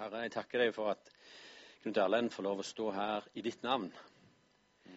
[0.00, 1.10] Herre, jeg takker deg for at
[1.82, 3.90] Knut Erlend får lov å stå her i ditt navn.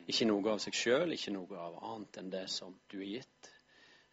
[0.08, 3.50] Ikke noe av seg sjøl, ikke noe av annet enn det som du har gitt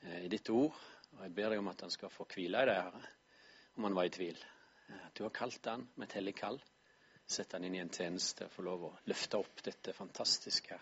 [0.03, 0.75] eh, i ditt ord.
[1.15, 3.03] Og Jeg ber deg om at han skal få hvile i det, Herre,
[3.79, 4.41] om han var i tvil.
[4.89, 6.59] Eh, At du har kalt han med et hellig kall.
[7.31, 10.81] Sett han inn i en tjeneste, få lov å løfte opp dette fantastiske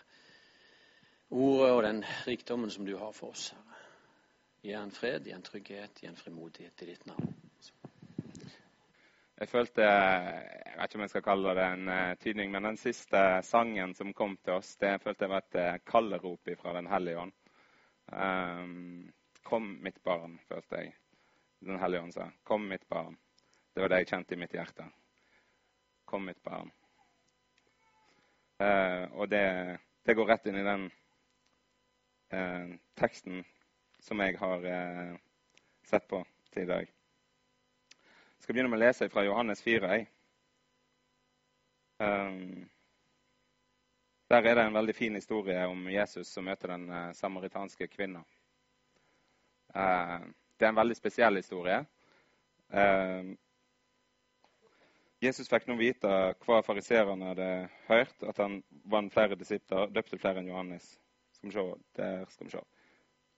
[1.29, 3.85] ordet og den rikdommen som du har for oss, Herre.
[4.65, 7.38] Gi han fred, gi han trygghet, gi han frimodighet i ditt navn.
[9.39, 12.79] Jeg følte Jeg vet ikke om jeg skal kalle det en uh, tydning, men den
[12.79, 16.73] siste sangen som kom til oss, det jeg følte jeg var et uh, kallerop fra
[16.75, 17.31] Den hellige ånd.
[18.11, 19.13] Um,
[19.47, 20.91] kom, mitt barn, følte jeg.
[21.63, 22.27] Den hellige ånd sa.
[22.43, 23.15] Kom, mitt barn.
[23.75, 24.89] Det var det jeg kjente i mitt hjerte.
[26.05, 26.71] Kom, mitt barn.
[28.59, 29.43] Uh, og det,
[30.03, 30.89] det, går rett inn i den
[32.99, 33.39] teksten
[34.03, 34.67] som jeg har
[35.89, 36.21] sett på
[36.53, 36.98] til i dag.
[38.49, 39.97] Jeg skal begynne med å lese fra Johannes 4.
[42.01, 42.63] Um,
[44.33, 48.23] der er det en veldig fin historie om Jesus som møter den uh, samaritanske kvinna.
[49.69, 50.25] Uh,
[50.57, 51.77] det er en veldig spesiell historie.
[52.73, 53.37] Uh,
[55.21, 57.51] Jesus fikk nå vite hva fariserene hadde
[57.85, 60.89] hørt, at han vant flere disipler, døpte flere enn Johannes.
[61.37, 61.69] Skal vi se,
[62.01, 62.65] der skal vi se.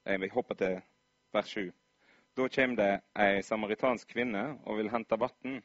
[0.08, 0.80] Jeg vil hoppe til
[1.36, 1.68] vers 7.
[2.34, 5.58] Da kommer det ei samaritansk kvinne og vil hente vann.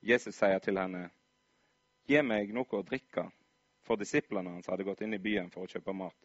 [0.00, 1.10] Jesus sier til henne,
[2.08, 3.26] 'Gi meg noe å drikke',
[3.84, 6.16] for disiplene hans hadde gått inn i byen for å kjøpe mat.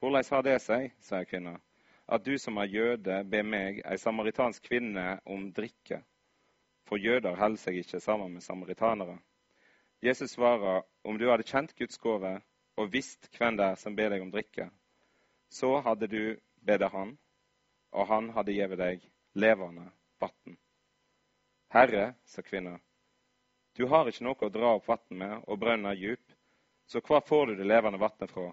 [0.00, 1.60] 'Hvordan har det seg', sier kvinna,
[2.08, 6.02] 'at du som er jøde, ber meg, ei samaritansk kvinne, om drikke?'
[6.88, 9.18] For jøder holder seg ikke sammen med samaritanere.
[10.02, 12.40] Jesus svarer, 'Om du hadde kjent Guds gave
[12.76, 14.70] og visst hvem det er som ber deg om drikke',
[15.50, 17.18] så hadde du bedt Han,
[17.90, 19.88] og han hadde gitt deg levende
[20.22, 20.56] vann.
[21.70, 22.78] Herre, sa kvinna,
[23.76, 26.34] du har ikke noe å dra opp vann med, og brønnen er djup,
[26.90, 28.50] så hva får du det levende vannet fra?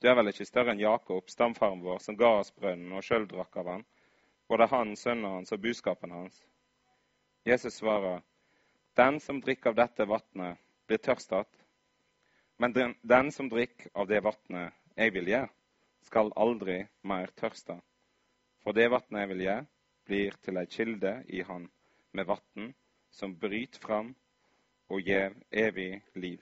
[0.00, 3.26] Du er vel ikke større enn Jakob, stamfaren vår, som ga oss brønnen og sjøl
[3.28, 3.84] drakk av han,
[4.48, 6.36] både han, sønnen hans og buskapen hans?
[7.48, 8.20] Jesus svarer,
[8.96, 11.64] den som drikker av dette vannet, blir tørst att.
[12.56, 15.44] Men den, den som drikker av det vannet jeg vil gi,
[16.04, 17.78] skal aldri mer tørste.
[18.60, 19.56] For det vatnet jeg vil gi,
[20.04, 21.68] blir til ei kilde i Han
[22.12, 22.72] med vatn
[23.10, 24.14] som bryter fram
[24.90, 26.40] og gir evig liv.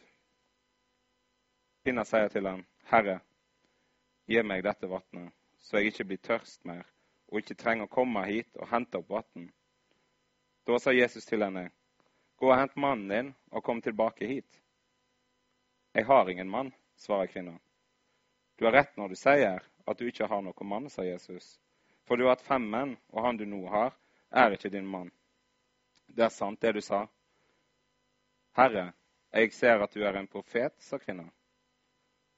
[1.85, 3.21] Kvinna sier til ham, Herre,
[4.29, 6.87] gi meg dette vatnet, så jeg ikke blir tørst mer
[7.29, 9.51] og ikke trenger å komme hit og hente opp vann.
[10.65, 11.69] Da sa Jesus til henne,
[12.39, 14.61] Gå og hent mannen din og kom tilbake hit.
[15.95, 17.57] Jeg har ingen mann, svarer kvinna.
[18.59, 21.57] Du har rett når du sier at du ikke har noen mann, sa Jesus.
[22.09, 23.93] For du har hatt fem menn, og han du nå har,
[24.33, 25.11] er ikke din mann.
[26.09, 27.03] Det er sant, det du sa.
[28.57, 28.87] Herre,
[29.37, 31.27] jeg ser at du er en profet, sa kvinna.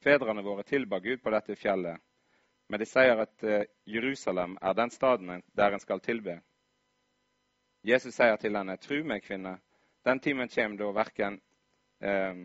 [0.02, 2.02] Fedrene våre tilba Gud på dette fjellet,
[2.66, 6.40] men de sier at uh, Jerusalem er den staden der en skal tilbe.
[7.86, 9.54] Jesus sier til henne, tru meg, kvinne,
[10.04, 11.38] den timen kommer da, verken,
[12.00, 12.42] eh,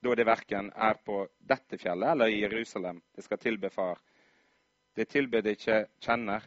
[0.00, 4.00] da det verken er på dette fjellet eller i Jerusalem det skal tilbe Far.
[4.96, 6.44] Det tilbedet ikke kjenner,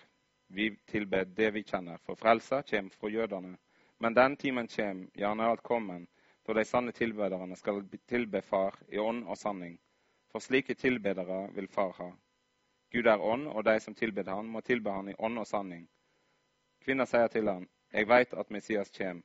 [0.53, 3.57] vi tilber det vi kjenner, for frelsa kommer fra jødene.
[3.99, 6.07] Men den timen kommer, ja, alt kommen,
[6.47, 9.77] da de sanne tilbederne skal tilbe Far i ånd og sanning.
[10.31, 12.11] For slike tilbedere vil Far ha.
[12.91, 15.89] Gud er ånd, og de som tilbeder Han, må tilbe Han i ånd og sanning.
[16.83, 19.23] Kvinna sier til han, Jeg veit at Messias kommer.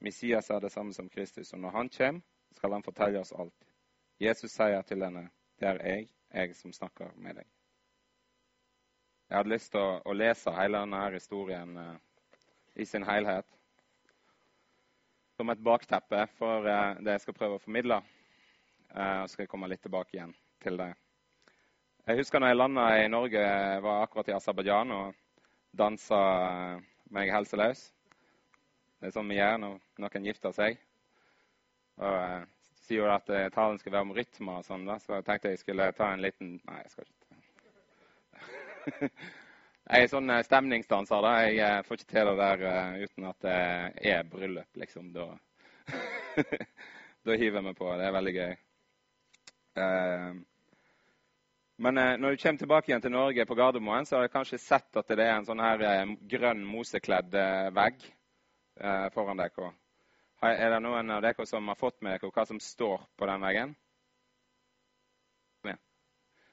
[0.00, 2.20] Messias er det samme som Kristus, og når Han kommer,
[2.52, 3.66] skal Han fortelle oss alt.
[4.20, 7.61] Jesus sier til henne, Det er jeg, jeg som snakker med deg.
[9.32, 11.92] Jeg hadde lyst til å, å lese hele denne historien uh,
[12.76, 13.46] i sin helhet.
[15.40, 17.96] Som et bakteppe for uh, det jeg skal prøve å formidle.
[18.90, 20.90] Uh, så skal jeg komme litt tilbake igjen til det.
[22.10, 23.46] Jeg husker når jeg landa i Norge,
[23.86, 25.16] var akkurat i Aserbajdsjan og
[25.80, 26.20] dansa
[27.16, 27.86] meg helseløs.
[29.00, 30.76] Det er sånn vi gjør når noen gifter seg.
[32.04, 32.52] Og
[32.84, 36.12] sier at talen skal være om rytmer og sånn, så jeg tenkte jeg skulle ta
[36.12, 37.21] en liten Nei, jeg skal ikke
[39.92, 41.24] jeg er sånn eh, stemningsdanser.
[41.24, 41.32] da.
[41.46, 43.56] Jeg eh, får ikke til det der uh, uten at det
[44.12, 45.10] er bryllup, liksom.
[45.14, 45.26] Da,
[47.26, 47.90] da hiver jeg meg på.
[47.98, 48.56] Det er veldig gøy.
[51.82, 54.98] Men når du kommer tilbake igjen til Norge på Gardermoen, så har du kanskje sett
[55.00, 57.32] at det er en sånn her grønn, mosekledd
[57.72, 58.04] vegg
[59.14, 59.70] foran dere.
[60.44, 63.48] Er det noen av dere som har fått med dere hva som står på den
[63.48, 63.72] veggen?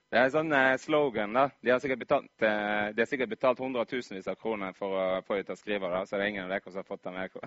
[0.10, 1.36] Det er sånn eh, slogan.
[1.38, 1.44] da.
[1.62, 5.38] De har sikkert betalt, eh, de har sikkert betalt hundretusenvis av kroner for å få
[5.38, 7.14] ut av skriver, skrive det, så det er ingen av dere som har fått den
[7.14, 7.30] med.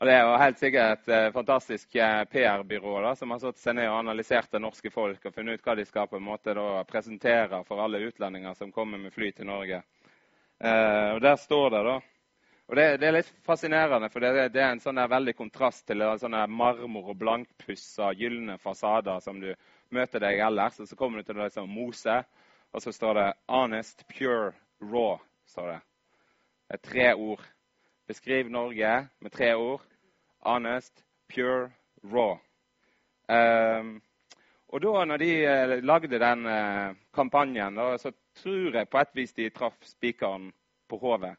[0.00, 1.92] og Det er jo helt sikkert et eh, fantastisk
[2.32, 5.68] PR-byrå da, som har satt seg ned og analysert det norske folk og funnet ut
[5.68, 9.28] hva de skal på en måte da, presentere for alle utlendinger som kommer med fly
[9.36, 9.84] til Norge.
[10.64, 11.98] Og Der står det da
[12.66, 16.00] og det, det, er litt fascinerende, for det, det er en sånn veldig kontrast til
[16.20, 19.50] sånne marmor- og blankpussa gylne fasader som du
[19.92, 20.80] møter deg ellers.
[20.80, 22.22] Og så kommer du til det som Mose,
[22.72, 25.20] og så står det 'honest, pure, raw'.
[25.46, 25.80] står Det
[26.68, 27.44] Det er tre ord.
[28.06, 29.82] Beskriv Norge med tre ord.
[30.40, 31.70] Honest, pure,
[32.02, 32.38] raw.
[33.28, 34.02] Um,
[34.68, 39.32] og da når de uh, lagde den uh, kampanjen, så tror jeg på et vis
[39.32, 40.52] de traff spikeren
[40.88, 41.36] på hodet.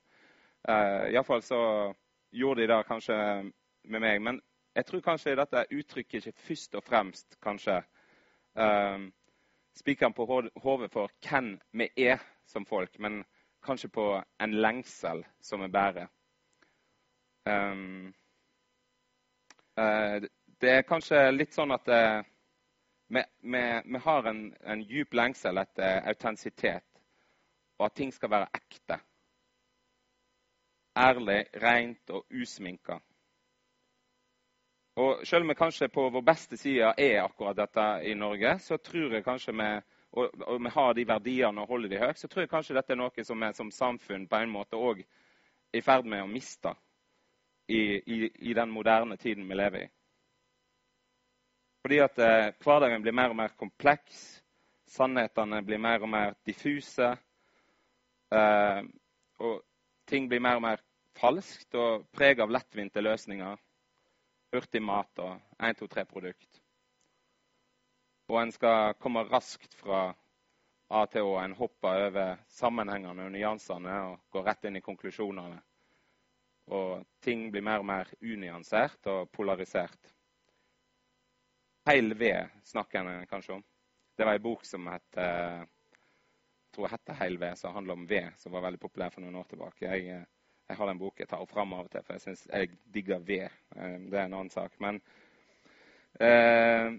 [0.70, 1.94] Uh, Iallfall så
[2.32, 3.16] gjorde de det kanskje
[3.84, 4.22] med meg.
[4.22, 4.42] Men
[4.76, 7.78] jeg tror kanskje dette uttrykket ikke først og fremst kanskje
[8.58, 9.06] uh,
[9.78, 13.24] spikeren på hodet for hvem vi er som folk, men
[13.66, 14.08] kanskje på
[14.42, 16.10] en lengsel som vi bærer.
[17.46, 18.10] Uh,
[20.62, 21.90] det er kanskje litt sånn at
[23.12, 26.88] vi, vi, vi, har en, en djup lengsel etter autentisitet,
[27.78, 28.98] og at ting skal være ekte
[30.96, 33.00] ærlig, rent og usminka.
[34.96, 38.78] Og Selv om vi kanskje på vår beste side er akkurat dette i Norge, så
[38.78, 39.70] tror jeg kanskje vi
[40.16, 42.94] og, og vi har de verdiene og holder de høyt, så tror jeg kanskje dette
[42.94, 46.30] er noe som vi som samfunn på en måte òg er i ferd med å
[46.32, 46.72] miste
[47.68, 49.90] i, i, i, den moderne tiden vi lever i.
[51.84, 54.22] Fordi at eh, hverdagen blir mer og mer kompleks,
[54.88, 57.12] sannhetene blir mer og mer diffuse.
[58.32, 58.82] Eh,
[59.44, 59.60] og
[60.08, 60.85] ting blir mer og mer
[61.20, 63.58] falskt og preg av lettvinte løsninger.
[64.56, 66.62] Hurtig mat og 1, 2, 3-produkt.
[68.32, 70.08] Og en skal komme raskt fra
[70.96, 71.38] A til Å.
[71.42, 75.62] En hopper over sammenhengene og nyansene og går rett inn i konklusjonene.
[76.76, 80.14] Og ting blir mer og mer unyansert og polarisert.
[81.86, 83.66] Heil ved snakker en kanskje om.
[84.18, 88.08] Det var ei bok som het eh, jeg tror heter Heil ved, som handler om
[88.10, 89.86] ved, som var veldig populær for noen år tilbake.
[89.86, 90.24] Jeg, eh,
[90.68, 93.20] jeg har den boken jeg tar fram av og til, for jeg syns jeg digger
[93.26, 93.50] ved.
[93.76, 94.74] Eh, det er en annen sak.
[94.82, 95.02] Men
[96.20, 96.96] eh,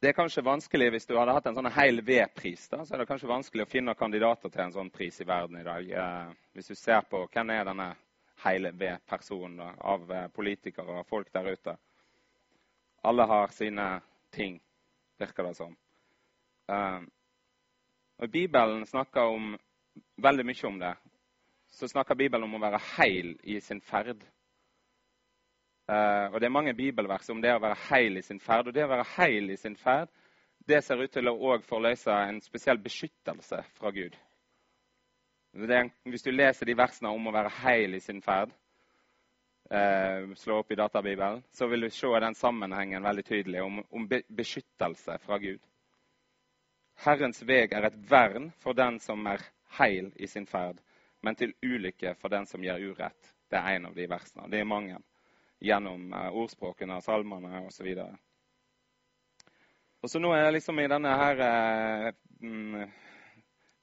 [0.00, 2.68] det er kanskje vanskelig hvis du hadde hatt en sånn hel V-pris.
[2.70, 5.66] Så er det kanskje vanskelig å finne kandidater til en sånn pris i verden i
[5.66, 5.90] dag.
[5.90, 7.94] Eh, hvis du ser på hvem er denne
[8.44, 11.76] hele V-personen av eh, politikere og folk der ute.
[13.04, 13.88] Alle har sine
[14.32, 14.58] ting,
[15.18, 15.72] virker det som.
[16.68, 17.00] Eh,
[18.20, 19.54] og Bibelen snakker om,
[20.16, 20.94] veldig mye om det.
[21.74, 24.20] Så snakker Bibelen om å være heil i sin ferd.
[25.90, 28.68] Uh, og Det er mange bibelvers om det å være heil i sin ferd.
[28.70, 30.12] Og det å være heil i sin ferd
[30.64, 34.14] det ser ut til å òg forløse en spesiell beskyttelse fra Gud.
[35.54, 38.54] Er, hvis du leser de versene om å være heil i sin ferd,
[39.74, 44.08] uh, slå opp i databibelen, så vil du se den sammenhengen veldig tydelig om, om
[44.08, 45.60] beskyttelse fra Gud.
[47.04, 49.42] Herrens veg er et vern for den som er
[49.76, 50.78] heil i sin ferd,
[51.24, 53.32] men til ulykke for den som gjør urett.
[53.50, 54.48] Det er en av de versene.
[54.52, 54.98] Det er mange
[55.64, 57.90] gjennom uh, ordspråkene, salmene osv.
[60.02, 62.86] Og, så nå er jeg liksom i denne her uh,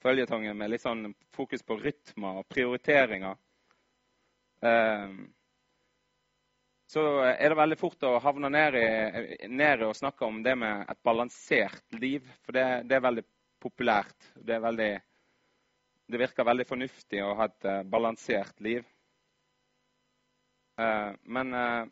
[0.02, 3.38] føljetongen med litt sånn fokus på rytmer og prioriteringer.
[4.62, 5.22] Uh,
[6.92, 11.00] så er det veldig fort å havne ned i å snakke om det med et
[11.08, 12.26] balansert liv.
[12.44, 13.24] For det, det er veldig
[13.64, 14.18] populært.
[14.36, 14.90] Det, er veldig,
[16.12, 18.86] det, virker veldig fornuftig å ha et uh, balansert liv.
[20.80, 21.86] Uh, men uh,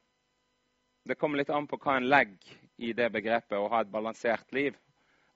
[1.07, 4.51] det kommer litt an på hva en legger i det begrepet å ha et balansert
[4.55, 4.75] liv.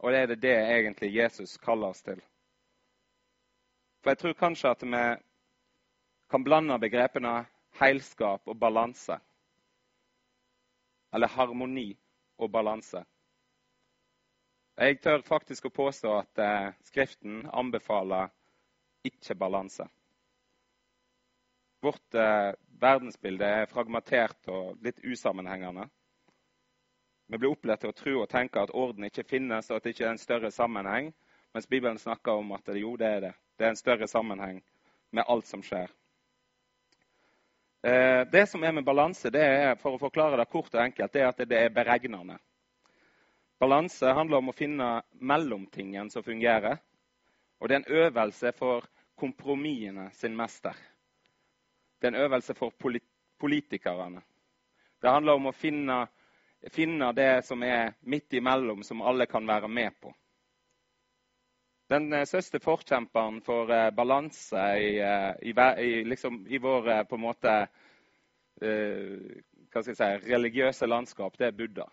[0.04, 2.20] Og det er det, det egentlig Jesus kaller oss til.
[4.04, 5.04] For jeg tror kanskje at vi
[6.34, 7.46] kan blande begrepene
[7.80, 9.16] heilskap og balanse
[11.14, 11.94] eller harmoni
[12.42, 13.04] og balanse.
[14.78, 18.32] Jeg tør faktisk å påstå at eh, Skriften anbefaler
[19.04, 19.88] ikke balanse.
[21.84, 25.90] Vårt eh, verdensbilde er fragmentert og litt usammenhengende.
[27.28, 29.96] Vi blir opplært til å tro og tenke at orden ikke finnes, og at det
[29.96, 31.12] ikke er en større sammenheng,
[31.54, 33.34] mens Bibelen snakker om at jo, det er det.
[33.58, 34.62] Det er en større sammenheng
[35.12, 35.92] med alt som skjer.
[37.84, 41.12] Eh, det som er med balanse, det er for å forklare det kort og enkelt,
[41.14, 42.40] det er at det er beregnende.
[43.60, 44.88] Balanse handler om å finne
[45.20, 46.80] mellomtingen som fungerer.
[47.60, 50.76] Og det er en øvelse for kompromissene sin mester.
[52.00, 52.74] Det er en øvelse for
[53.40, 54.22] politikerne.
[55.02, 56.02] Det handler om å finne,
[56.72, 60.14] finne det som er midt imellom, som alle kan være med på.
[61.92, 65.54] Den eh, største forkjemperen for eh, balanse i, eh, i,
[65.84, 67.58] i, liksom, i vår på en måte
[68.64, 71.88] hva skal jeg si, religiøse landskap, det er Buddha.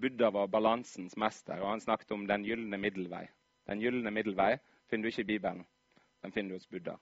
[0.00, 3.26] Buddha var balansens mester, og han snakket om den gylne middelvei.
[3.68, 4.56] Den gylne middelvei
[4.94, 5.66] finner du ikke i Bibelen.
[6.22, 6.94] Den finner du hos Buddha.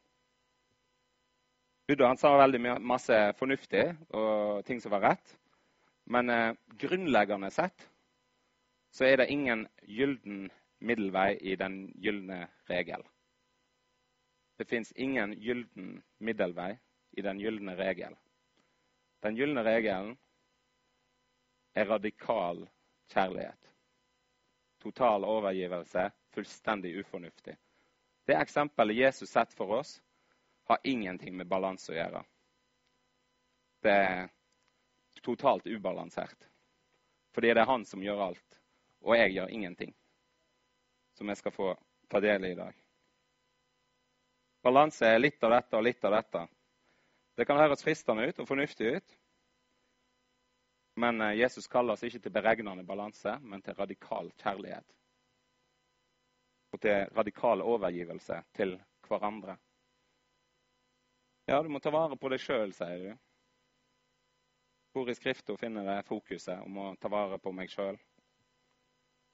[1.86, 3.84] Buddha han sa veldig masse fornuftig
[4.16, 5.34] og ting som var rett.
[6.08, 7.84] Men eh, grunnleggende sett
[8.92, 10.46] så er det ingen gylden
[10.80, 13.04] middelvei i den gylne regel.
[14.56, 16.72] Det fins ingen gylden middelvei
[17.12, 18.16] i den gylne regel.
[19.22, 20.16] Den gylne regelen
[21.76, 22.64] er radikal
[23.12, 23.68] kjærlighet.
[24.82, 27.56] Total overgivelse, fullstendig ufornuftig.
[28.24, 29.96] Det eksempelet Jesus setter for oss,
[30.64, 32.22] har ingenting med balanse å gjøre.
[33.82, 34.28] Det er
[35.22, 36.48] totalt ubalansert.
[37.34, 38.60] Fordi det er han som gjør alt,
[39.02, 39.94] og jeg gjør ingenting.
[41.18, 41.72] Som jeg skal få
[42.08, 42.76] ta del i i dag.
[44.62, 46.46] Balanse er litt av dette og litt av dette.
[47.34, 49.14] Det kan høres fristende ut og fornuftig ut.
[50.94, 54.86] Men eh, Jesus kaller oss ikke til beregnende balanse, men til radikal kjærlighet.
[56.72, 59.58] Og til radikal overgivelse til hverandre.
[61.50, 63.12] Ja, du må ta vare på deg sjøl, sier du.
[64.92, 67.98] Hvor i Skrifta finner jeg fokuset om å ta vare på meg sjøl?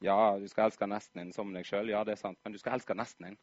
[0.02, 1.90] Ja, du skal elske nesten din som deg sjøl.
[1.90, 2.38] Ja, det er sant.
[2.44, 3.38] Men du skal elske nesten din.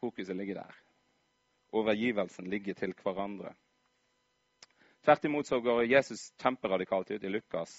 [0.00, 0.82] Fokuset ligger der.
[1.76, 3.52] Overgivelsen ligger til hverandre.
[5.04, 7.78] Tvert imot så går Jesus kjemperadikalt ut i Lukas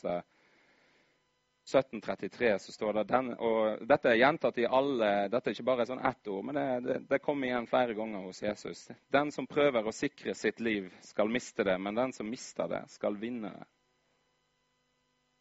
[1.67, 2.47] 1733.
[2.47, 5.85] Eh, så står det den, og Dette er gjentatt i alle Dette er ikke bare
[5.89, 8.85] sånn ett ord, men det, det, det kommer igjen flere ganger hos Jesus.
[9.11, 12.85] Den som prøver å sikre sitt liv, skal miste det, men den som mister det,
[12.93, 13.67] skal vinne det.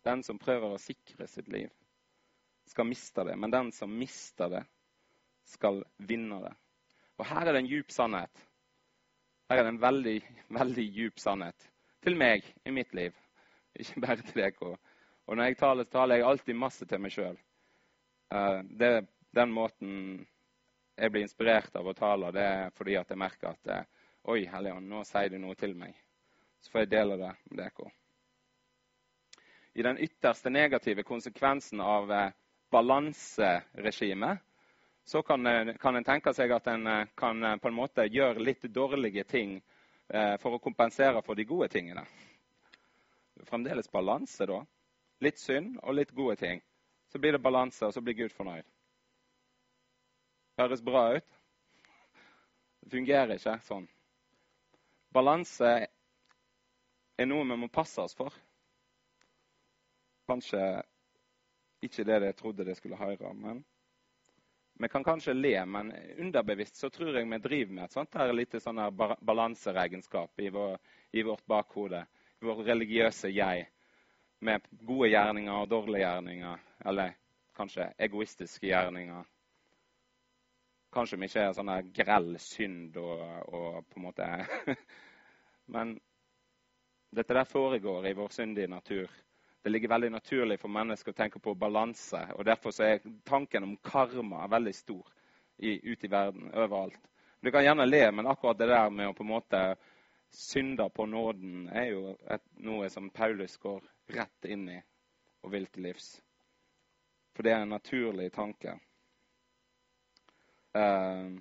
[0.07, 1.71] Den som prøver å sikre sitt liv,
[2.67, 4.65] skal miste det, men den som mister det,
[5.47, 6.53] skal vinne det.
[7.19, 8.47] Og Her er det en djup sannhet.
[9.47, 10.17] Her er det en veldig,
[10.59, 11.71] veldig djup sannhet
[12.03, 13.15] til meg i mitt liv,
[13.79, 14.59] ikke bare til deg.
[14.63, 14.75] Og
[15.35, 17.37] når jeg taler, taler jeg alltid masse til meg sjøl.
[18.31, 18.97] Eh,
[19.37, 19.93] den måten
[20.97, 23.83] jeg blir inspirert av å tale, det er fordi at jeg merker at uh,
[24.33, 25.93] Oi, Helligånd, nå sier du noe til meg.
[26.65, 27.91] Så får jeg dele det med dere.
[29.77, 32.33] I den ytterste negative konsekvensen av uh,
[32.73, 34.41] balanseregimet
[35.07, 35.45] så kan,
[35.79, 39.61] kan en tenke seg at en kan på en måte gjøre litt dårlige ting
[40.09, 42.05] Eh, for å kompensere for de gode tingene.
[43.49, 44.61] Fremdeles balanse, da.
[45.25, 46.63] Litt synd og litt gode ting.
[47.09, 48.67] Så blir det balanse, og så blir Gud fornøyd.
[50.61, 51.39] Høres bra ut?
[52.81, 53.87] Det fungerer ikke sånn.
[55.15, 55.71] Balanse
[57.17, 58.35] er noe vi må passe oss for.
[60.29, 60.61] Kanskje
[61.87, 63.63] ikke det jeg trodde det skulle høre, men
[64.79, 68.33] vi kan kanskje le, men underbevisst så tror jeg vi driver med et sånt her
[68.37, 68.81] lite sånn
[69.25, 70.77] balanseregenskap i, vår,
[71.17, 72.03] i vårt bakhode.
[72.43, 73.65] I vårt religiøse jeg.
[74.41, 76.65] Med gode gjerninger og dårlige gjerninger.
[76.87, 77.15] Eller
[77.57, 79.25] kanskje egoistiske gjerninger.
[80.93, 84.29] Kanskje vi ikke er sånn grell synd og, og på en måte
[85.75, 85.97] Men
[87.17, 89.11] dette der foregår i vår syndige natur
[89.67, 92.21] det ligger veldig naturlig for mennesker å tenke på balanse.
[92.39, 95.09] og Derfor er tanken om karma veldig stor
[95.59, 97.01] i, ute i verden, overalt.
[97.43, 99.63] Du kan gjerne le, men akkurat det der med å på en måte
[100.37, 103.81] synde på nåden er jo et, noe som Paulus går
[104.13, 104.77] rett inn i
[105.47, 106.09] og vil til livs.
[107.33, 108.75] For det er en naturlig tanke.
[110.77, 111.33] Uh,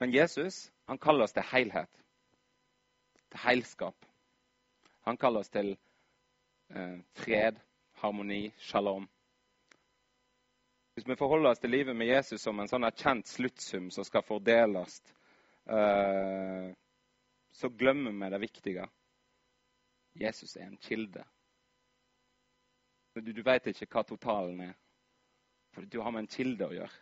[0.00, 2.02] men Jesus han kaller oss til helhet.
[3.30, 4.08] Til heilskap.
[5.04, 5.74] Han kaller oss til
[6.72, 7.60] uh, fred,
[8.00, 9.08] harmoni, shalom.
[10.94, 14.24] Hvis vi forholder oss til livet med Jesus som en sånn erkjent sluttsum som skal
[14.28, 14.98] fordeles,
[15.64, 16.66] eh,
[17.52, 18.88] så glemmer vi det viktige.
[20.14, 21.24] Jesus er en kilde.
[23.14, 24.76] Du, du vet ikke hva totalen er,
[25.72, 27.00] for du har med en kilde å gjøre.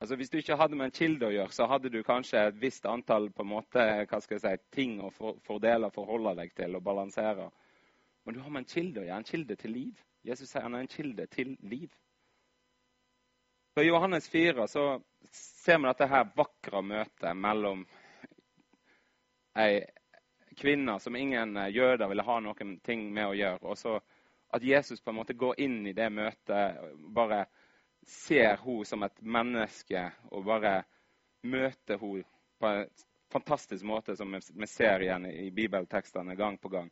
[0.00, 2.60] Altså, Hvis du ikke hadde med en kilde å gjøre, så hadde du kanskje et
[2.60, 6.78] visst antall på en måte, hva skal jeg si, ting å fordele, forholde deg til
[6.78, 7.50] og balansere.
[8.24, 10.06] Men du har med en kilde å gjøre, en kilde til liv.
[10.24, 11.92] Jesus sier han er en kilde til liv.
[13.80, 14.84] I Johannes 4 så
[15.32, 17.84] ser vi dette her vakre møtet mellom
[19.58, 19.80] ei
[20.60, 23.98] kvinne som ingen jøder ville ha noen ting med å gjøre, og så
[24.50, 26.80] at Jesus på en måte går inn i det møtet,
[27.14, 27.44] bare
[28.06, 30.80] ser hun som et menneske og bare
[31.42, 32.24] møter hun
[32.60, 32.88] på en
[33.30, 36.90] fantastisk måte, som vi ser igjen i bibeltekstene gang på gang.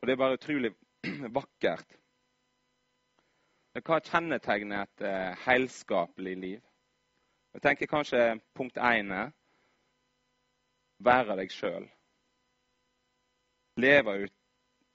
[0.00, 0.72] Og det er bare utrolig
[1.38, 1.98] vakkert.
[3.72, 6.64] Hva kjennetegner et heilskapelig helskapelig liv?
[7.52, 8.24] Jeg tenker kanskje
[8.56, 9.32] punkt én er
[11.04, 11.86] være deg sjøl.
[13.80, 14.34] Leve ut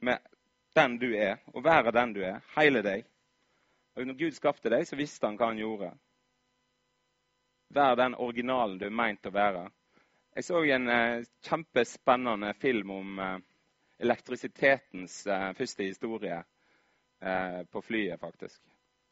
[0.06, 0.34] med
[0.78, 2.42] den du er, og være den du er.
[2.58, 3.06] Hele deg.
[3.98, 5.90] Og når Gud skapte deg, så visste han hva han gjorde.
[7.74, 9.66] Vær den originalen du er meint å være.
[10.38, 13.38] Jeg så en eh, kjempespennende film om eh,
[14.06, 16.44] elektrisitetens eh, første historie
[17.74, 18.60] på flyet, faktisk.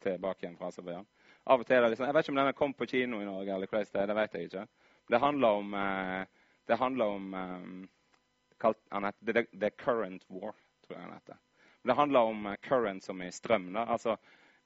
[0.04, 1.08] Tilbake igjen fra Aserbajdsjan.
[1.50, 3.26] Av og til er det liksom, Jeg vet ikke om denne kom på kino i
[3.26, 4.62] Norge, eller hvordan det er, det vet jeg ikke.
[5.10, 5.74] Det handler om,
[6.66, 7.88] det handler om um,
[8.60, 8.78] kalt,
[9.26, 10.54] the, the, Current War,
[10.86, 11.38] tror jeg han heter.
[11.86, 13.72] Det handler om current som i strøm.
[13.72, 13.84] Da.
[13.86, 14.16] Altså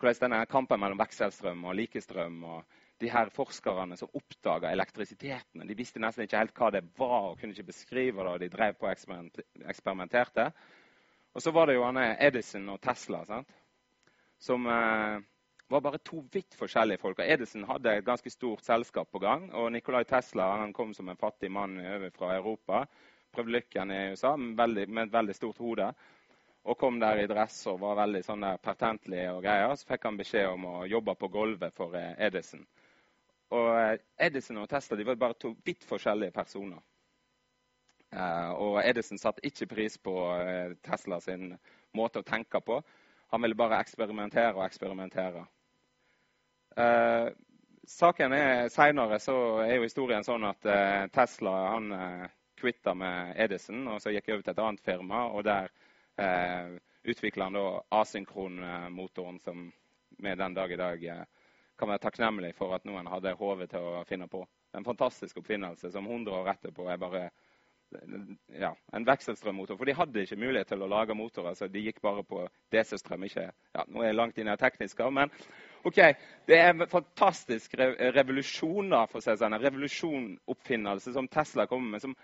[0.00, 5.64] hvordan denne kampen mellom vekselstrøm og likestrøm og de her forskerne som oppdaga elektrisiteten.
[5.68, 8.32] De visste nesten ikke helt hva det var og kunne ikke beskrive det.
[8.32, 8.92] og De drev på og
[9.68, 10.50] eksperimenterte.
[11.34, 11.86] Og så var det jo
[12.20, 13.48] Edison og Tesla, sant?
[14.40, 15.20] som eh,
[15.70, 17.20] var bare to vidt forskjellige folk.
[17.22, 19.44] Edison hadde et ganske stort selskap på gang.
[19.54, 21.76] Og Nicolai Tesla han kom som en fattig mann
[22.16, 22.84] fra Europa.
[23.30, 25.92] Prøvde lykken i USA med, veldig, med et veldig stort hode.
[26.64, 29.76] Og kom der i dress og var veldig sånn pertentlig og greier.
[29.78, 32.66] Så fikk han beskjed om å jobbe på gulvet for eh, Edison.
[33.54, 33.94] Og eh,
[34.26, 36.82] Edison og Tesla de var bare to vidt forskjellige personer.
[38.10, 40.12] Uh, og Edison satte ikke pris på
[40.82, 41.52] Tesla sin
[41.94, 42.80] måte å tenke på.
[43.30, 45.44] Han ville bare eksperimentere og eksperimentere.
[46.78, 47.30] Uh,
[47.90, 49.34] saken er Senere så
[49.64, 50.68] er jo historien sånn at
[51.10, 51.90] Tesla han
[52.60, 55.24] kvitta med Edison, og så gikk over til et annet firma.
[55.32, 55.72] og der
[57.02, 57.64] utvikla han da
[58.02, 59.64] asynkronmotoren som
[60.20, 61.04] vi den dag i dag
[61.80, 64.42] kan være takknemlig for at noen hadde hodet til å finne på.
[64.76, 67.22] En fantastisk oppfinnelse som 100 år etterpå er bare
[68.60, 69.78] ja, en vekselstrømmotor.
[69.80, 73.26] For de hadde ikke mulighet til å lage motorer, så de gikk bare på DC-strøm.
[73.34, 75.32] ja, Nå er jeg langt inn i tekniske, men
[75.84, 75.98] ok,
[76.46, 81.96] det er en fantastisk revolusjon da, for å si sånn, en revolusjonoppfinnelse som Tesla kommer
[81.96, 82.04] med.
[82.04, 82.16] som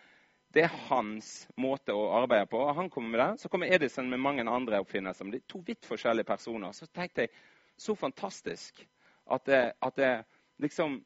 [0.57, 2.61] det er hans måte å arbeide på.
[2.63, 3.43] og Han kommer med det.
[3.43, 5.29] Så kommer Edison med mange andre oppfinnelser.
[5.29, 6.73] Det er to vidt forskjellige personer.
[6.73, 7.35] Så tenkte jeg
[7.77, 8.81] så fantastisk
[9.31, 10.15] at det, at det
[10.63, 11.03] liksom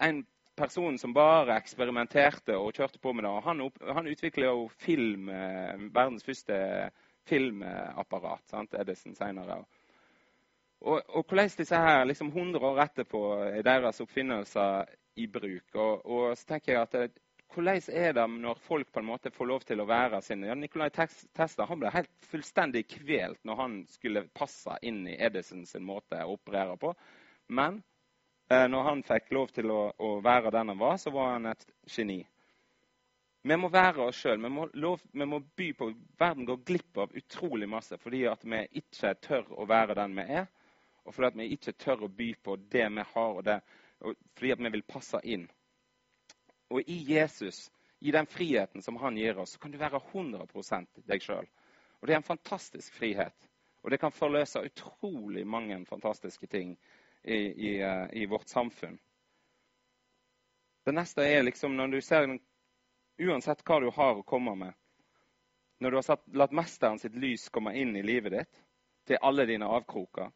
[0.00, 0.20] En
[0.54, 3.30] person som bare eksperimenterte og kjørte på med det.
[3.30, 6.90] og Han, han utvikla jo film, eh, verdens første
[7.26, 8.42] filmapparat.
[8.46, 9.64] sant, Edison senere.
[10.80, 14.84] Og, og hvordan disse her, liksom 100 år etterpå, er deres oppfinnelser
[15.18, 15.74] i bruk.
[15.74, 17.08] Og, og så tenker jeg at det,
[17.54, 20.54] hvordan er det når folk på en måte får lov til å være sine ja,
[20.54, 25.86] Nicolai Tesla han ble helt fullstendig kvelt når han skulle passe inn i Edison sin
[25.86, 26.92] måte å operere på.
[27.48, 27.80] Men
[28.52, 31.48] eh, når han fikk lov til å, å, være den han var, så var han
[31.50, 32.20] et geni.
[33.48, 34.44] Vi må være oss sjøl.
[34.44, 39.14] Vi, vi, må by på Verden går glipp av utrolig masse fordi at vi ikke
[39.24, 40.48] tør å være den vi er.
[41.08, 43.54] Og fordi at vi ikke tør å by på det vi har, og, det,
[44.04, 45.46] og fordi at vi vil passe inn.
[46.68, 47.70] Og i Jesus,
[48.04, 51.48] i den friheten som han gir oss, så kan du være 100% deg sjøl.
[51.98, 53.48] Og det er en fantastisk frihet.
[53.80, 56.76] Og det kan forløse utrolig mange fantastiske ting
[57.22, 58.98] i, i, eh, i, vårt samfunn.
[60.84, 62.38] Det neste er liksom når du ser
[63.18, 64.76] Uansett hva du har å komme med
[65.82, 68.60] Når du har latt Mesteren sitt lys komme inn i livet ditt,
[69.08, 70.28] til alle dine avkroker,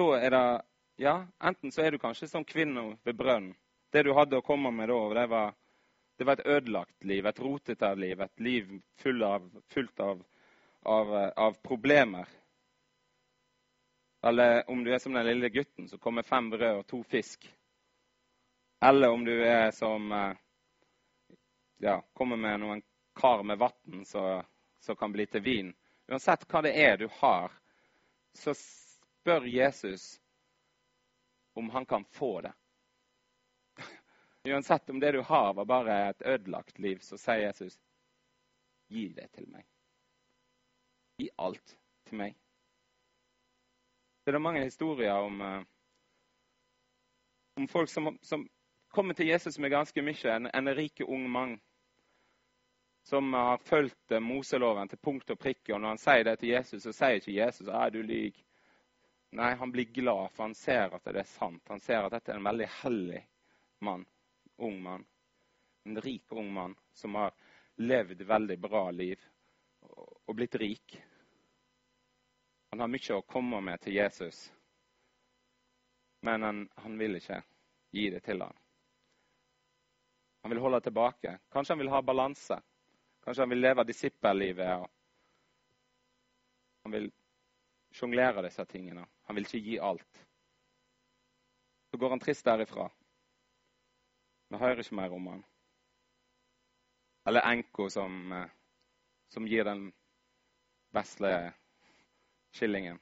[0.00, 0.62] så er det
[0.96, 3.54] Ja, enten så er du kanskje som kvinna ved brønnen.
[3.92, 5.54] Det du hadde å komme med da, det var,
[6.16, 8.70] det var et ødelagt liv, et rotete liv, et liv
[9.02, 10.22] full av, fullt av,
[10.82, 12.28] av, av problemer.
[14.22, 17.48] Eller om du er som den lille gutten som kommer fem brød og to fisk.
[18.80, 20.36] Eller om du er som eh,
[21.84, 22.84] ja, kommer med noen
[23.20, 25.74] kar med vann som kan bli til vin.
[26.08, 27.52] Uansett hva det er du har,
[28.36, 28.56] så
[29.20, 30.20] spør Jesus
[31.52, 32.52] om han kan få det.
[34.48, 37.78] Uansett om det du har, var bare et ødelagt liv, så sier Jesus
[38.88, 39.66] gi det til meg.
[41.20, 41.76] Gi alt
[42.08, 42.36] til meg.
[44.24, 45.62] Det er mange historier om, eh,
[47.56, 48.48] om folk som, som,
[48.90, 50.36] kommer til Jesus med ganske mye.
[50.36, 51.60] En, en rik ung mann
[53.06, 55.74] som har fulgt eh, Moseloven til punkt og prikke.
[55.74, 58.49] Og når han sier det til Jesus, så sier ikke Jesus at du lyver.
[59.30, 61.68] Nei, han blir glad, for han ser at det er sant.
[61.68, 63.20] Han ser at dette er en veldig hellig
[63.86, 64.06] mann.
[64.56, 65.04] Ung mann.
[65.86, 67.30] En rik ung mann som har
[67.80, 69.22] levd veldig bra liv
[70.26, 70.96] og blitt rik.
[72.70, 74.42] Han har mye å komme med til Jesus,
[76.22, 77.40] men han, han vil ikke
[77.96, 78.54] gi det til ham.
[80.42, 81.38] Han vil holde tilbake.
[81.52, 82.60] Kanskje han vil ha balanse.
[83.24, 84.86] Kanskje han vil leve disippellivet.
[86.84, 87.10] Han vil
[87.90, 89.06] sjonglere disse tingene.
[89.22, 90.26] Han vil ikke gi alt.
[91.90, 92.90] Så går han trist derifra.
[94.48, 95.44] Vi hører ikke mer om han.
[97.26, 98.50] Eller enka som, eh,
[99.28, 99.92] som gir den
[100.90, 101.52] vesle
[102.50, 102.98] skillingen.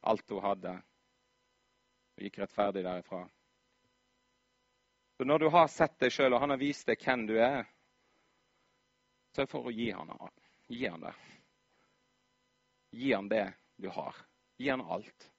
[0.00, 0.82] Alt hun hadde.
[2.16, 3.28] Og gikk rettferdig derifra.
[5.16, 7.64] Så når du har sett deg sjøl, og han har vist deg hvem du er,
[9.32, 10.12] så er det for å gi han,
[10.68, 11.12] gi han det.
[12.96, 14.16] Gi han det du har.
[14.60, 15.30] Gi han alt.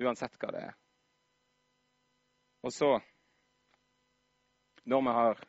[0.00, 0.76] Uansett hva det er.
[2.60, 2.90] Og så,
[4.84, 5.42] når vi har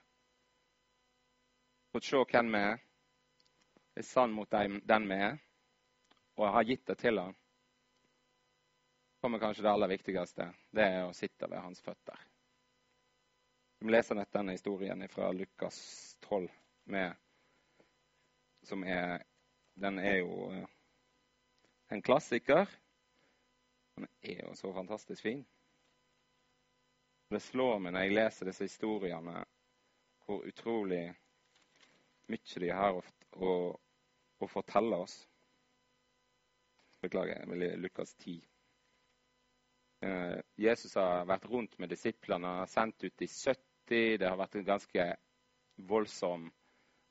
[1.91, 2.81] fått se hvem vi er,
[3.99, 5.39] er sann mot den vi er,
[6.39, 7.35] og har gitt det til ham,
[9.21, 10.47] kommer kanskje det aller viktigste.
[10.71, 12.23] Det er å sitte ved hans føtter.
[13.81, 15.81] Vi leser nett denne historien fra Lukas
[16.21, 16.47] 12,
[16.95, 17.15] med,
[18.63, 19.23] som er
[19.73, 20.65] Den er jo eh,
[21.91, 22.69] en klassiker.
[23.95, 25.41] Den er jo så fantastisk fin.
[27.31, 29.41] Det slår meg når jeg leser disse historiene,
[30.25, 31.03] hvor utrolig
[32.31, 35.17] mye de har å, å, fortelle oss.
[37.03, 37.43] Beklager,
[37.79, 38.39] Lukas 10.
[40.05, 44.17] Eh, Jesus har vært rundt med disiplene, sendt ut i 70.
[44.21, 45.07] Det har vært en ganske
[45.91, 46.47] voldsom,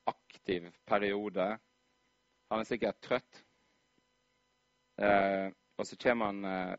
[0.09, 1.51] aktiv periode.
[2.49, 3.45] Han er sikkert trøtt.
[5.01, 6.75] Eh, og så kommer han eh,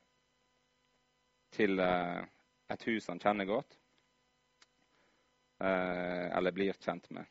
[1.51, 2.21] til eh,
[2.71, 3.79] et hus han kjenner godt,
[5.63, 7.29] eller blir kjent med.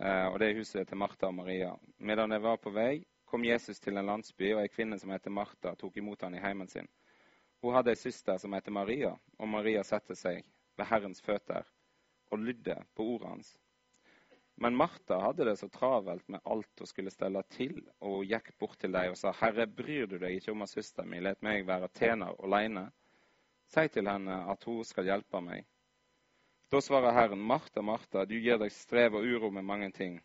[0.00, 1.68] Og det er huset til Martha og Maria.
[2.02, 5.30] Medan jeg var på vei, kom Jesus til en landsby, og ei kvinne som heter
[5.30, 6.88] Martha, tok imot han i heimen sin.
[7.62, 10.42] Hun hadde ei søster som heter Maria, og Maria satte seg
[10.74, 11.68] ved Herrens føtter
[12.32, 13.54] og lydde på ordet hans.
[14.58, 18.54] Men Martha hadde det så travelt med alt hun skulle stelle til, og hun gikk
[18.58, 21.42] bort til dem og sa, Herre, bryr du deg ikke om at søsteren min let
[21.44, 22.86] meg være tjener alene?
[23.68, 25.66] Si til henne at hun skal hjelpe meg.
[26.72, 30.16] Da svarer Herren, Martha, Martha, du gir deg strev og uro med mange ting.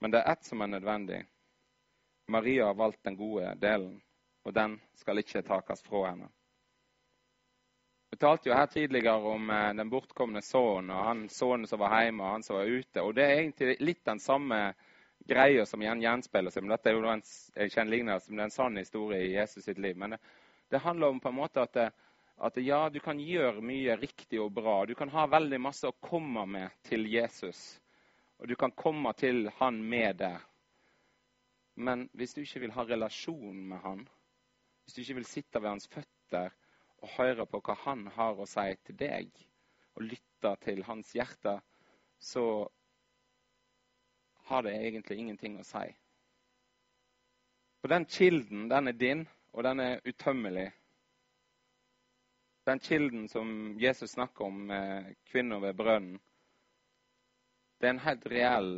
[0.00, 1.20] Men det er ett som er nødvendig.
[2.26, 4.00] Maria har valgt den gode delen,
[4.44, 6.30] og den skal ikke takes fra henne.
[8.14, 11.96] Vi talte jo her tidligere om eh, den bortkomne sønnen, og han sønnen som var
[11.98, 13.02] hjemme, og han som var ute.
[13.02, 14.58] Og Det er egentlig litt den samme
[15.26, 16.62] greia som igjen gjenspeiler seg.
[16.62, 17.24] Men dette er jo en,
[17.58, 19.98] jeg kjenner lignende, men det er en sann historie i Jesus sitt liv.
[19.98, 20.22] Men det,
[20.70, 21.82] det handler om på en måte at
[22.46, 24.80] at ja, du kan gjøre mye riktig og bra.
[24.86, 27.80] Du kan ha veldig masse å komme med til Jesus.
[28.38, 30.36] Og du kan komme til han med det.
[31.74, 34.06] Men hvis du ikke vil ha relasjon med han,
[34.84, 36.54] hvis du ikke vil sitte ved hans føtter
[37.04, 39.28] og høre på hva han har å si til deg,
[39.94, 41.58] og lytte til hans hjerte,
[42.18, 42.44] så
[44.48, 45.84] har det egentlig ingenting å si.
[47.80, 50.70] For den kilden, den er din, og den er utømmelig.
[52.64, 56.20] Den kilden som Jesus snakker om med kvinner ved brønnen,
[57.80, 58.70] det er en helt reell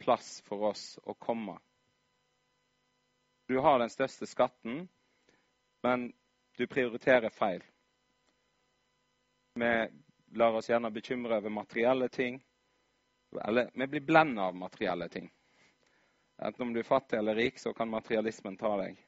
[0.00, 1.58] plass for oss å komme.
[3.50, 4.86] Du har den største skatten,
[5.84, 6.08] men
[6.60, 7.62] du prioriterer feil.
[9.54, 9.88] Vi
[10.36, 12.36] lar oss gjerne bekymre over materielle ting.
[13.44, 15.30] Eller vi blir blenda av materielle ting.
[16.36, 19.00] Enten om du er fattig eller rik, så kan materialismen ta deg.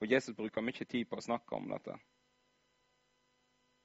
[0.00, 1.96] Og Jesus bruker mye tid på å snakke om dette.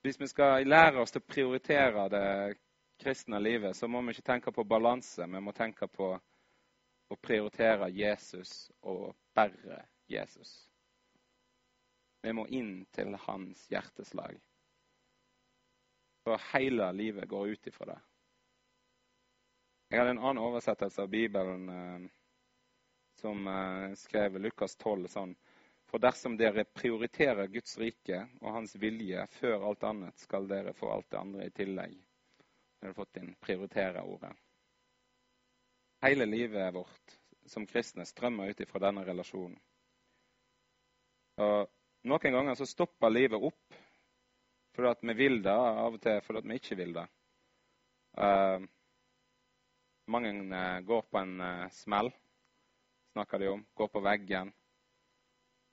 [0.04, 2.30] Hvis vi skal lære oss til å prioritere det
[3.00, 5.24] kristne livet, så må vi ikke tenke på balanse.
[5.24, 6.16] Vi må tenke på
[7.08, 10.68] å prioritere Jesus og bare Jesus.
[12.28, 14.36] Vi må inn til hans hjerteslag.
[16.28, 18.00] For hele livet går ut ifra det.
[19.88, 22.10] Jeg hadde en annen oversettelse av Bibelen eh,
[23.22, 25.38] som eh, skrev Lukas 12 sånn
[25.88, 30.92] for dersom dere prioriterer Guds rike og hans vilje før alt annet, skal dere få
[30.92, 31.96] alt det andre i tillegg.
[32.82, 34.34] Dere har fått inn 'prioritere'-ordet.
[36.04, 37.16] Hele livet vårt
[37.48, 39.56] som kristne strømmer ut ifra denne relasjonen.
[41.40, 41.77] Og
[42.08, 43.78] Noen ganger så stopper livet opp
[44.78, 47.04] fordi at vi vil det, av og til fordi at vi ikke vil det.
[48.18, 48.62] Uh,
[50.14, 52.12] mange uh, går på en uh, smell,
[53.12, 53.66] snakker de om.
[53.76, 54.54] Går på veggen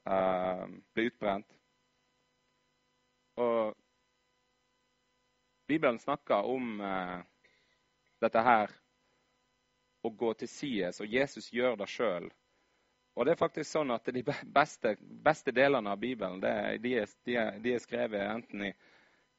[0.09, 0.64] uh,
[0.97, 1.55] blir utbrent.
[3.44, 3.77] Og
[5.68, 6.81] Bibelen snakker om
[8.20, 8.73] dette her
[10.05, 12.29] å gå til sides, og Jesus gjør det sjøl.
[13.14, 17.14] Og det er faktisk sånn at De beste, beste delene av Bibelen det, de, er,
[17.27, 18.72] de, er, de, er, skrevet enten i,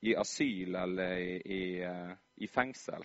[0.08, 3.04] i asyl eller i, i, uh, i, fengsel.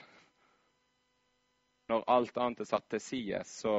[1.91, 3.75] Når alt annet er satt til side, så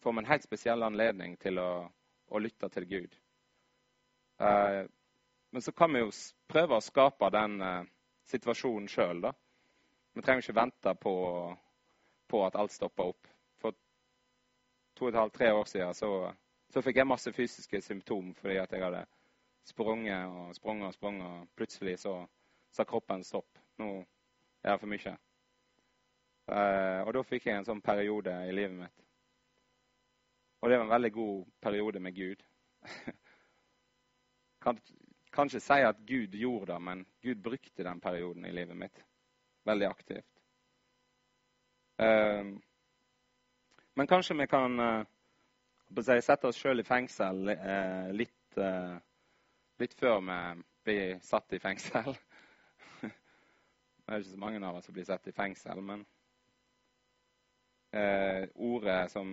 [0.00, 1.70] får man helt spesiell anledning til å,
[2.32, 3.18] å lytte til Gud.
[4.40, 4.86] Uh,
[5.52, 6.12] men så kan vi jo
[6.48, 7.84] prøve å skape den uh,
[8.28, 9.34] situasjonen sjøl, da.
[10.16, 11.14] Vi trenger ikke vente på,
[12.28, 13.28] på, at alt stopper opp.
[14.98, 16.10] To og et halvt, tre år siden så,
[16.74, 19.04] så fikk jeg masse fysiske symptomer fordi at jeg hadde
[19.68, 21.26] sprunget og sprunget og sprunget.
[21.26, 22.14] Og plutselig så
[22.74, 23.60] sa kroppen stopp.
[23.78, 23.92] Nå
[24.64, 25.14] er det for mye.
[26.48, 29.04] Uh, og da fikk jeg en sånn periode i livet mitt.
[30.58, 32.42] Og det var en veldig god periode med Gud.
[34.64, 34.80] kan,
[35.30, 39.04] kan ikke si at Gud gjorde det, men Gud brukte den perioden i livet mitt
[39.68, 40.42] veldig aktivt.
[42.02, 42.58] Uh,
[43.98, 48.58] men kanskje vi kan uh, sette oss sjøl i fengsel uh, litt,
[49.78, 50.36] litt, før vi
[50.86, 52.14] blir satt i fengsel.
[53.02, 53.10] det
[54.06, 56.06] er ikke så mange av oss som blir satt i fengsel, men
[58.54, 59.30] ordet som,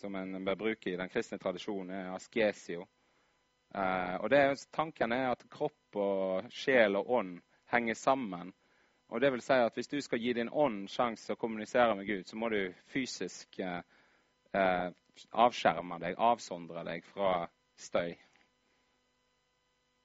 [0.00, 2.86] som en bør bruke i den kristne tradisjonen, er askesio.
[3.74, 4.40] og det,
[4.72, 7.34] Tanken er at kropp og sjel og ånd
[7.74, 8.54] henger sammen
[9.10, 12.06] og det vil si at Hvis du skal gi din ånd sjanse å kommunisere med
[12.06, 13.82] Gud, så må du fysisk eh,
[14.56, 14.88] eh,
[15.30, 17.44] avskjerme deg, avsondre deg fra
[17.78, 18.14] støy.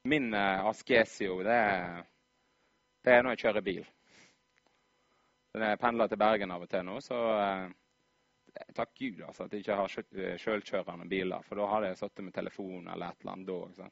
[0.09, 1.61] Min eh, askesio, det
[3.05, 3.83] det er når jeg kjører bil.
[5.53, 7.67] Når jeg pendler til Bergen av og til nå, så eh,
[8.75, 12.33] Takk Gud altså, at jeg ikke har sjølkjørende biler, for da hadde jeg sittet med
[12.33, 13.89] telefon eller et eller annet da.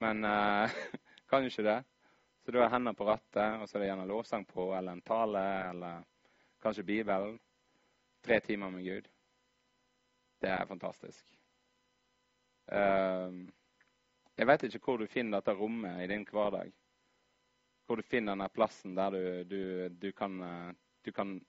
[0.00, 0.76] Men eh,
[1.30, 1.78] kan jo ikke det.
[2.40, 5.04] Så da er hendene på rattet, og så er det gjerne lovsang på, eller en
[5.06, 6.02] tale, eller
[6.64, 7.38] kanskje Bibelen.
[8.24, 9.10] Tre timer med Gud.
[10.40, 11.24] Det er fantastisk.
[12.70, 13.46] Uh,
[14.38, 16.72] jeg vet ikke hvor du finner dette rommet i din hverdag.
[17.86, 19.62] Hvor du finner denne plassen der du, du,
[20.00, 20.38] du, kan,
[21.04, 21.40] du kan,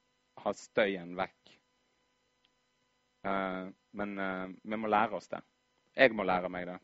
[0.41, 1.51] ha støyen vekk.
[3.27, 5.43] Uh, men uh, vi må lære oss det.
[5.95, 6.79] Jeg må lære meg det.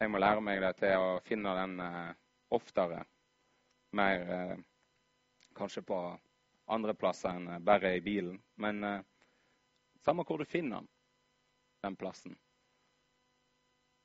[0.00, 2.14] Jeg må lære meg det til å finne den uh,
[2.48, 3.04] oftere.
[3.90, 4.58] Mer eh,
[5.54, 5.98] kanskje på
[6.66, 8.38] andre plasser enn eh, bare i bilen.
[8.60, 9.00] Men eh,
[10.04, 10.88] samme hvor du finner den,
[11.82, 12.36] den plassen.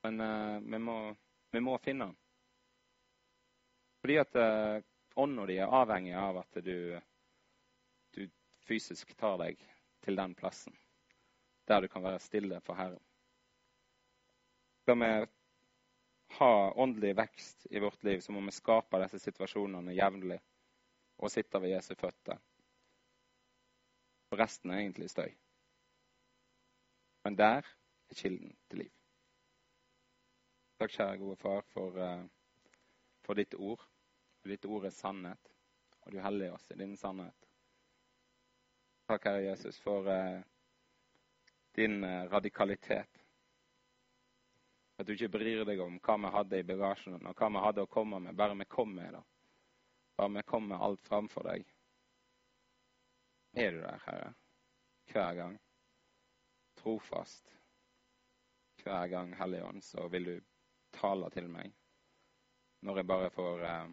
[0.04, 1.16] Men uh, vi, må,
[1.50, 2.16] vi, må, finne den.
[4.04, 4.82] Fordi at eh,
[5.16, 7.00] ånda di er avhengig av at du,
[8.12, 8.26] du
[8.68, 9.62] fysisk tar deg
[10.04, 10.76] til den plassen.
[11.64, 13.00] Der du kan være stille for Herren.
[14.84, 15.08] Skal vi
[16.36, 20.40] ha åndelig vekst i vårt liv, så må vi skape disse situasjonene jevnlig
[21.16, 22.36] og sitte ved Jesu føtter.
[24.34, 25.30] Resten er egentlig støy.
[27.24, 28.92] Men der er kilden til liv.
[30.78, 32.24] Takk, kjære gode far, for, uh,
[33.24, 33.80] for ditt ord.
[34.40, 35.52] For ditt ord er sannhet,
[36.02, 37.46] og du helliger oss i din sannhet.
[39.08, 40.42] Takk, Herre Jesus, for uh,
[41.76, 43.24] din uh, radikalitet.
[44.98, 47.86] At du ikke bryr deg om hva vi hadde i bagasjen, og hva vi hadde
[47.86, 48.36] å komme med.
[48.36, 49.24] Bare vi kom med det.
[50.18, 51.64] Bare vi kom med alt framfor deg.
[53.54, 54.34] Er du der, Herre?
[55.10, 55.63] Hver gang.
[56.84, 57.48] Trofast.
[58.82, 60.40] Hver gang, Hellige Ånd, så vil du
[60.92, 61.72] tale til meg.
[62.84, 63.92] Når jeg bare får eh,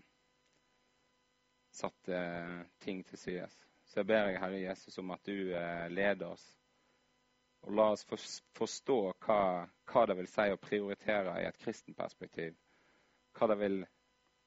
[1.72, 3.48] satt eh, ting til side.
[3.88, 6.44] Så jeg ber jeg, Herre Jesus, om at du eh, leder oss
[7.62, 8.04] og la oss
[8.58, 9.42] forstå hva,
[9.92, 12.56] hva, det vil si å prioritere i et kristent perspektiv.
[13.38, 13.84] Hva det vil,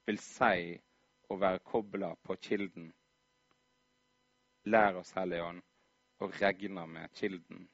[0.05, 0.75] vil si
[1.31, 2.91] å være kobla på kilden.
[4.67, 5.63] Lær oss, Hellige Ånd,
[6.21, 7.69] å regne med kilden.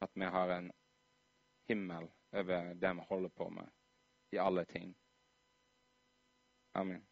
[0.00, 0.72] At vi har en
[1.68, 3.68] himmel over det vi holder på med
[4.30, 4.96] i alle ting.
[6.74, 7.07] Amen.